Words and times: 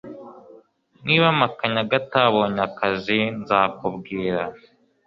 Niba 1.05 1.27
Makanyaga 1.39 1.93
atabonye 2.01 2.61
akazi 2.69 3.19
nzakubwira 3.41 4.43